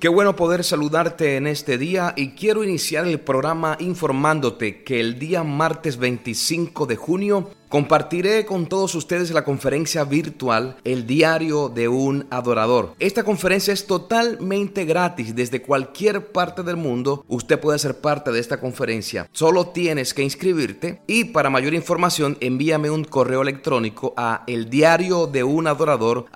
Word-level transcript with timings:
Qué 0.00 0.08
bueno 0.08 0.34
poder 0.34 0.64
saludarte 0.64 1.36
en 1.36 1.46
este 1.46 1.76
día 1.76 2.14
y 2.16 2.30
quiero 2.30 2.64
iniciar 2.64 3.06
el 3.06 3.20
programa 3.20 3.76
informándote 3.80 4.82
que 4.82 4.98
el 4.98 5.18
día 5.18 5.44
martes 5.44 5.98
25 5.98 6.86
de 6.86 6.96
junio 6.96 7.50
Compartiré 7.70 8.46
con 8.46 8.66
todos 8.66 8.96
ustedes 8.96 9.30
la 9.30 9.44
conferencia 9.44 10.02
virtual 10.02 10.76
El 10.82 11.06
diario 11.06 11.68
de 11.68 11.86
un 11.86 12.26
adorador. 12.28 12.96
Esta 12.98 13.22
conferencia 13.22 13.72
es 13.72 13.86
totalmente 13.86 14.84
gratis 14.84 15.36
desde 15.36 15.62
cualquier 15.62 16.32
parte 16.32 16.64
del 16.64 16.76
mundo. 16.76 17.24
Usted 17.28 17.60
puede 17.60 17.78
ser 17.78 18.00
parte 18.00 18.32
de 18.32 18.40
esta 18.40 18.58
conferencia. 18.58 19.28
Solo 19.30 19.68
tienes 19.68 20.14
que 20.14 20.24
inscribirte 20.24 21.00
y 21.06 21.26
para 21.26 21.48
mayor 21.48 21.74
información 21.74 22.36
envíame 22.40 22.90
un 22.90 23.04
correo 23.04 23.42
electrónico 23.42 24.14
a 24.16 24.42
el 24.48 24.68
diario 24.68 25.28
de 25.28 25.44
un 25.44 25.68
adorador 25.68 26.26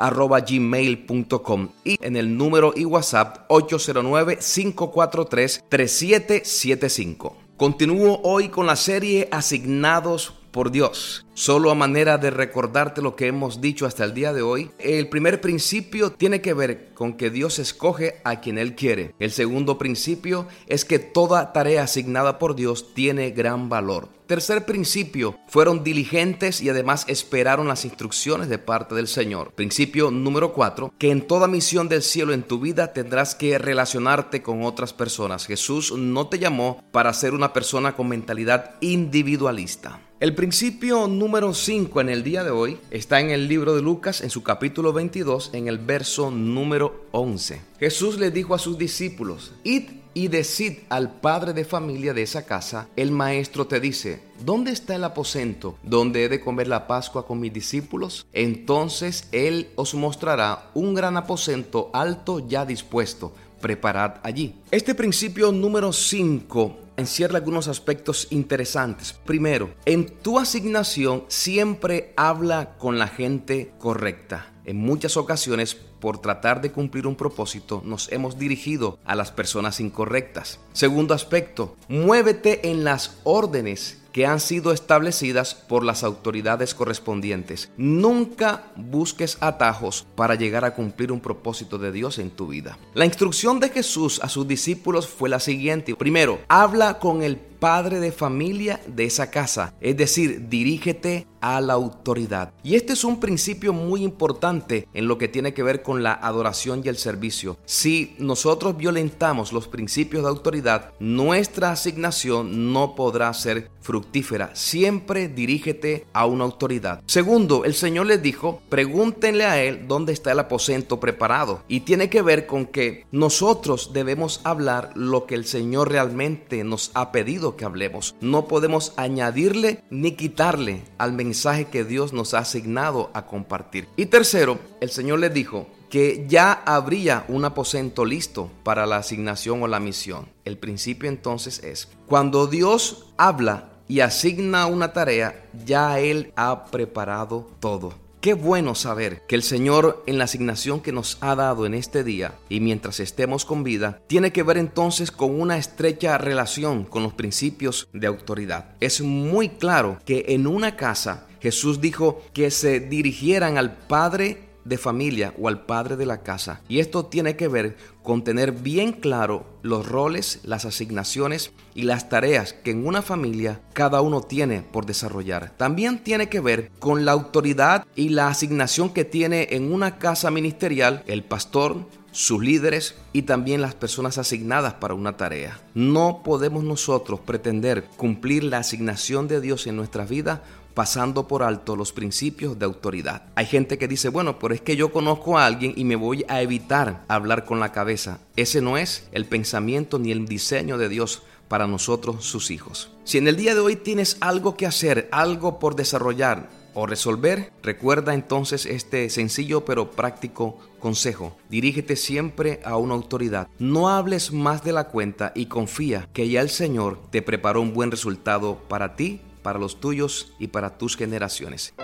y 1.84 1.98
en 2.00 2.16
el 2.16 2.38
número 2.38 2.72
y 2.76 2.84
WhatsApp 2.84 3.38
809 3.48 4.38
543 4.38 5.64
3775. 5.68 7.36
Continúo 7.56 8.20
hoy 8.22 8.50
con 8.50 8.66
la 8.66 8.76
serie 8.76 9.28
Asignados 9.32 10.34
por 10.54 10.70
Dios. 10.70 11.26
Solo 11.36 11.72
a 11.72 11.74
manera 11.74 12.16
de 12.16 12.30
recordarte 12.30 13.02
lo 13.02 13.16
que 13.16 13.26
hemos 13.26 13.60
dicho 13.60 13.86
hasta 13.86 14.04
el 14.04 14.14
día 14.14 14.32
de 14.32 14.42
hoy, 14.42 14.70
el 14.78 15.08
primer 15.08 15.40
principio 15.40 16.12
tiene 16.12 16.40
que 16.40 16.54
ver 16.54 16.94
con 16.94 17.14
que 17.14 17.28
Dios 17.28 17.58
escoge 17.58 18.20
a 18.22 18.40
quien 18.40 18.56
Él 18.56 18.76
quiere. 18.76 19.16
El 19.18 19.32
segundo 19.32 19.76
principio 19.76 20.46
es 20.68 20.84
que 20.84 21.00
toda 21.00 21.52
tarea 21.52 21.82
asignada 21.82 22.38
por 22.38 22.54
Dios 22.54 22.94
tiene 22.94 23.32
gran 23.32 23.68
valor. 23.68 24.08
Tercer 24.26 24.64
principio, 24.64 25.36
fueron 25.48 25.84
diligentes 25.84 26.62
y 26.62 26.70
además 26.70 27.04
esperaron 27.08 27.68
las 27.68 27.84
instrucciones 27.84 28.48
de 28.48 28.56
parte 28.58 28.94
del 28.94 29.06
Señor. 29.06 29.52
Principio 29.52 30.10
número 30.10 30.54
cuatro, 30.54 30.94
que 30.98 31.10
en 31.10 31.26
toda 31.26 31.46
misión 31.46 31.88
del 31.88 32.02
cielo 32.02 32.32
en 32.32 32.44
tu 32.44 32.58
vida 32.58 32.94
tendrás 32.94 33.34
que 33.34 33.58
relacionarte 33.58 34.40
con 34.40 34.62
otras 34.62 34.94
personas. 34.94 35.46
Jesús 35.46 35.92
no 35.92 36.28
te 36.28 36.38
llamó 36.38 36.82
para 36.90 37.12
ser 37.12 37.34
una 37.34 37.52
persona 37.52 37.96
con 37.96 38.08
mentalidad 38.08 38.76
individualista. 38.80 40.00
El 40.20 40.34
principio 40.34 41.06
número 41.06 41.23
5 41.24 42.00
en 42.02 42.10
el 42.10 42.22
día 42.22 42.44
de 42.44 42.50
hoy 42.50 42.78
está 42.90 43.18
en 43.18 43.30
el 43.30 43.48
libro 43.48 43.74
de 43.74 43.80
Lucas 43.80 44.20
en 44.20 44.28
su 44.28 44.42
capítulo 44.42 44.92
22 44.92 45.50
en 45.54 45.68
el 45.68 45.78
verso 45.78 46.30
número 46.30 47.06
11. 47.12 47.62
Jesús 47.80 48.18
le 48.18 48.30
dijo 48.30 48.54
a 48.54 48.58
sus 48.58 48.76
discípulos, 48.76 49.54
id 49.64 49.84
y 50.12 50.28
decid 50.28 50.80
al 50.90 51.10
padre 51.20 51.52
de 51.52 51.64
familia 51.64 52.12
de 52.14 52.22
esa 52.22 52.44
casa, 52.44 52.88
el 52.94 53.10
maestro 53.10 53.66
te 53.66 53.80
dice, 53.80 54.22
¿dónde 54.44 54.70
está 54.70 54.94
el 54.94 55.04
aposento 55.04 55.76
donde 55.82 56.24
he 56.24 56.28
de 56.28 56.40
comer 56.40 56.68
la 56.68 56.86
Pascua 56.86 57.26
con 57.26 57.40
mis 57.40 57.52
discípulos? 57.52 58.26
Entonces 58.32 59.28
él 59.32 59.70
os 59.74 59.94
mostrará 59.94 60.70
un 60.74 60.94
gran 60.94 61.16
aposento 61.16 61.90
alto 61.92 62.46
ya 62.46 62.64
dispuesto, 62.66 63.32
preparad 63.64 64.16
allí. 64.22 64.56
Este 64.70 64.94
principio 64.94 65.50
número 65.50 65.90
5 65.90 66.80
encierra 66.98 67.38
algunos 67.38 67.66
aspectos 67.66 68.28
interesantes. 68.28 69.14
Primero, 69.14 69.72
en 69.86 70.04
tu 70.04 70.38
asignación 70.38 71.24
siempre 71.28 72.12
habla 72.14 72.76
con 72.76 72.98
la 72.98 73.08
gente 73.08 73.72
correcta. 73.78 74.52
En 74.66 74.76
muchas 74.76 75.16
ocasiones, 75.16 75.74
por 75.74 76.18
tratar 76.18 76.60
de 76.60 76.72
cumplir 76.72 77.06
un 77.06 77.16
propósito, 77.16 77.80
nos 77.86 78.12
hemos 78.12 78.38
dirigido 78.38 78.98
a 79.06 79.14
las 79.14 79.32
personas 79.32 79.80
incorrectas. 79.80 80.60
Segundo 80.74 81.14
aspecto, 81.14 81.74
muévete 81.88 82.68
en 82.68 82.84
las 82.84 83.18
órdenes 83.24 84.03
que 84.14 84.26
han 84.26 84.38
sido 84.38 84.70
establecidas 84.70 85.56
por 85.56 85.82
las 85.82 86.04
autoridades 86.04 86.72
correspondientes. 86.72 87.72
Nunca 87.76 88.70
busques 88.76 89.36
atajos 89.40 90.06
para 90.14 90.36
llegar 90.36 90.64
a 90.64 90.72
cumplir 90.74 91.10
un 91.10 91.18
propósito 91.18 91.78
de 91.78 91.90
Dios 91.90 92.20
en 92.20 92.30
tu 92.30 92.46
vida. 92.46 92.78
La 92.94 93.06
instrucción 93.06 93.58
de 93.58 93.70
Jesús 93.70 94.20
a 94.22 94.28
sus 94.28 94.46
discípulos 94.46 95.08
fue 95.08 95.28
la 95.28 95.40
siguiente. 95.40 95.96
Primero, 95.96 96.38
habla 96.46 97.00
con 97.00 97.24
el 97.24 97.38
padre 97.64 97.98
de 97.98 98.12
familia 98.12 98.78
de 98.86 99.06
esa 99.06 99.30
casa, 99.30 99.72
es 99.80 99.96
decir, 99.96 100.50
dirígete 100.50 101.26
a 101.40 101.60
la 101.62 101.74
autoridad. 101.74 102.52
Y 102.62 102.74
este 102.74 102.94
es 102.94 103.04
un 103.04 103.20
principio 103.20 103.72
muy 103.72 104.02
importante 104.02 104.86
en 104.92 105.08
lo 105.08 105.18
que 105.18 105.28
tiene 105.28 105.52
que 105.52 105.62
ver 105.62 105.82
con 105.82 106.02
la 106.02 106.12
adoración 106.12 106.82
y 106.82 106.88
el 106.88 106.96
servicio. 106.96 107.58
Si 107.66 108.16
nosotros 108.18 108.76
violentamos 108.78 109.52
los 109.52 109.68
principios 109.68 110.22
de 110.22 110.30
autoridad, 110.30 110.92
nuestra 111.00 111.70
asignación 111.70 112.72
no 112.72 112.94
podrá 112.94 113.32
ser 113.34 113.70
fructífera. 113.80 114.50
Siempre 114.54 115.28
dirígete 115.28 116.06
a 116.14 116.24
una 116.24 116.44
autoridad. 116.44 117.02
Segundo, 117.06 117.66
el 117.66 117.74
Señor 117.74 118.06
les 118.06 118.22
dijo, 118.22 118.62
pregúntenle 118.70 119.44
a 119.44 119.62
Él 119.62 119.86
dónde 119.86 120.14
está 120.14 120.32
el 120.32 120.38
aposento 120.38 120.98
preparado. 120.98 121.62
Y 121.68 121.80
tiene 121.80 122.08
que 122.08 122.22
ver 122.22 122.46
con 122.46 122.64
que 122.64 123.04
nosotros 123.12 123.90
debemos 123.92 124.40
hablar 124.44 124.92
lo 124.94 125.26
que 125.26 125.34
el 125.34 125.44
Señor 125.44 125.90
realmente 125.90 126.64
nos 126.64 126.90
ha 126.94 127.12
pedido 127.12 127.53
que 127.56 127.64
hablemos. 127.64 128.14
No 128.20 128.46
podemos 128.46 128.92
añadirle 128.96 129.82
ni 129.90 130.12
quitarle 130.12 130.82
al 130.98 131.12
mensaje 131.12 131.66
que 131.66 131.84
Dios 131.84 132.12
nos 132.12 132.34
ha 132.34 132.38
asignado 132.38 133.10
a 133.14 133.26
compartir. 133.26 133.88
Y 133.96 134.06
tercero, 134.06 134.58
el 134.80 134.90
Señor 134.90 135.18
le 135.20 135.30
dijo, 135.30 135.66
que 135.94 136.26
ya 136.28 136.52
habría 136.66 137.24
un 137.28 137.44
aposento 137.44 138.04
listo 138.04 138.50
para 138.64 138.84
la 138.84 138.96
asignación 138.96 139.62
o 139.62 139.68
la 139.68 139.78
misión. 139.78 140.26
El 140.44 140.58
principio 140.58 141.08
entonces 141.08 141.62
es, 141.62 141.88
cuando 142.08 142.48
Dios 142.48 143.06
habla 143.16 143.70
y 143.86 144.00
asigna 144.00 144.66
una 144.66 144.92
tarea, 144.92 145.46
ya 145.64 146.00
Él 146.00 146.32
ha 146.34 146.64
preparado 146.64 147.48
todo. 147.60 148.03
Qué 148.24 148.32
bueno 148.32 148.74
saber 148.74 149.20
que 149.28 149.34
el 149.34 149.42
Señor 149.42 150.02
en 150.06 150.16
la 150.16 150.24
asignación 150.24 150.80
que 150.80 150.92
nos 150.92 151.18
ha 151.20 151.34
dado 151.34 151.66
en 151.66 151.74
este 151.74 152.02
día 152.04 152.32
y 152.48 152.60
mientras 152.60 152.98
estemos 152.98 153.44
con 153.44 153.64
vida, 153.64 154.00
tiene 154.06 154.32
que 154.32 154.42
ver 154.42 154.56
entonces 154.56 155.10
con 155.10 155.38
una 155.38 155.58
estrecha 155.58 156.16
relación 156.16 156.84
con 156.84 157.02
los 157.02 157.12
principios 157.12 157.86
de 157.92 158.06
autoridad. 158.06 158.76
Es 158.80 159.02
muy 159.02 159.50
claro 159.50 159.98
que 160.06 160.24
en 160.28 160.46
una 160.46 160.74
casa 160.74 161.26
Jesús 161.42 161.82
dijo 161.82 162.22
que 162.32 162.50
se 162.50 162.80
dirigieran 162.80 163.58
al 163.58 163.76
Padre 163.76 164.53
de 164.64 164.78
familia 164.78 165.34
o 165.38 165.48
al 165.48 165.64
padre 165.66 165.96
de 165.96 166.06
la 166.06 166.22
casa. 166.22 166.60
Y 166.68 166.80
esto 166.80 167.06
tiene 167.06 167.36
que 167.36 167.48
ver 167.48 167.76
con 168.02 168.22
tener 168.22 168.52
bien 168.52 168.92
claro 168.92 169.46
los 169.62 169.88
roles, 169.88 170.40
las 170.44 170.64
asignaciones 170.64 171.52
y 171.74 171.82
las 171.82 172.08
tareas 172.08 172.52
que 172.52 172.70
en 172.70 172.86
una 172.86 173.02
familia 173.02 173.60
cada 173.72 174.00
uno 174.00 174.20
tiene 174.20 174.62
por 174.62 174.86
desarrollar. 174.86 175.54
También 175.56 176.02
tiene 176.02 176.28
que 176.28 176.40
ver 176.40 176.70
con 176.78 177.04
la 177.04 177.12
autoridad 177.12 177.86
y 177.96 178.10
la 178.10 178.28
asignación 178.28 178.90
que 178.90 179.04
tiene 179.04 179.48
en 179.50 179.72
una 179.72 179.98
casa 179.98 180.30
ministerial 180.30 181.02
el 181.06 181.24
pastor, 181.24 181.86
sus 182.12 182.40
líderes 182.42 182.94
y 183.12 183.22
también 183.22 183.60
las 183.60 183.74
personas 183.74 184.18
asignadas 184.18 184.74
para 184.74 184.94
una 184.94 185.16
tarea. 185.16 185.60
No 185.74 186.22
podemos 186.24 186.62
nosotros 186.62 187.18
pretender 187.20 187.84
cumplir 187.96 188.44
la 188.44 188.58
asignación 188.58 189.26
de 189.26 189.40
Dios 189.40 189.66
en 189.66 189.76
nuestra 189.76 190.04
vida 190.04 190.44
pasando 190.74 191.26
por 191.28 191.42
alto 191.42 191.76
los 191.76 191.92
principios 191.92 192.58
de 192.58 192.64
autoridad. 192.64 193.22
Hay 193.34 193.46
gente 193.46 193.78
que 193.78 193.88
dice, 193.88 194.08
bueno, 194.08 194.38
pero 194.38 194.54
es 194.54 194.60
que 194.60 194.76
yo 194.76 194.92
conozco 194.92 195.38
a 195.38 195.46
alguien 195.46 195.72
y 195.76 195.84
me 195.84 195.96
voy 195.96 196.24
a 196.28 196.42
evitar 196.42 197.04
hablar 197.08 197.44
con 197.44 197.60
la 197.60 197.72
cabeza. 197.72 198.18
Ese 198.36 198.60
no 198.60 198.76
es 198.76 199.08
el 199.12 199.26
pensamiento 199.26 199.98
ni 199.98 200.12
el 200.12 200.26
diseño 200.26 200.76
de 200.78 200.88
Dios 200.88 201.22
para 201.48 201.66
nosotros, 201.66 202.24
sus 202.24 202.50
hijos. 202.50 202.90
Si 203.04 203.18
en 203.18 203.28
el 203.28 203.36
día 203.36 203.54
de 203.54 203.60
hoy 203.60 203.76
tienes 203.76 204.16
algo 204.20 204.56
que 204.56 204.66
hacer, 204.66 205.08
algo 205.12 205.58
por 205.58 205.76
desarrollar, 205.76 206.48
o 206.74 206.86
resolver, 206.86 207.52
recuerda 207.62 208.14
entonces 208.14 208.66
este 208.66 209.08
sencillo 209.08 209.64
pero 209.64 209.92
práctico 209.92 210.58
consejo. 210.80 211.36
Dirígete 211.48 211.96
siempre 211.96 212.60
a 212.64 212.76
una 212.76 212.94
autoridad. 212.94 213.48
No 213.58 213.88
hables 213.88 214.32
más 214.32 214.64
de 214.64 214.72
la 214.72 214.88
cuenta 214.88 215.32
y 215.34 215.46
confía 215.46 216.08
que 216.12 216.28
ya 216.28 216.40
el 216.40 216.50
Señor 216.50 216.98
te 217.10 217.22
preparó 217.22 217.60
un 217.62 217.72
buen 217.72 217.90
resultado 217.90 218.58
para 218.68 218.96
ti, 218.96 219.20
para 219.44 219.60
los 219.60 219.78
tuyos 219.78 220.32
y 220.40 220.48
para 220.48 220.76
tus 220.76 220.96
generaciones. 220.96 221.74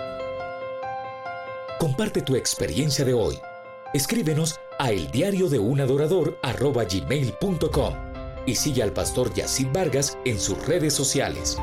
Comparte 1.79 2.21
tu 2.21 2.35
experiencia 2.35 3.05
de 3.05 3.13
hoy. 3.13 3.37
Escríbenos 3.93 4.59
a 4.77 4.91
el 4.91 5.09
de 5.49 5.59
y 8.45 8.55
sigue 8.55 8.83
al 8.83 8.91
pastor 8.91 9.33
Yacid 9.33 9.67
Vargas 9.71 10.17
en 10.25 10.39
sus 10.39 10.65
redes 10.65 10.93
sociales. 10.93 11.57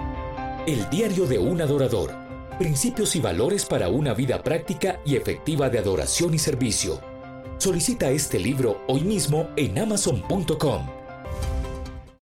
El 0.66 0.88
diario 0.90 1.26
de 1.26 1.38
un 1.38 1.60
adorador. 1.60 2.14
Principios 2.58 3.16
y 3.16 3.20
valores 3.20 3.64
para 3.64 3.88
una 3.88 4.14
vida 4.14 4.42
práctica 4.42 5.00
y 5.04 5.16
efectiva 5.16 5.68
de 5.68 5.78
adoración 5.78 6.34
y 6.34 6.38
servicio. 6.38 7.00
Solicita 7.58 8.10
este 8.10 8.38
libro 8.38 8.82
hoy 8.86 9.00
mismo 9.00 9.48
en 9.56 9.78
amazon.com. 9.78 10.97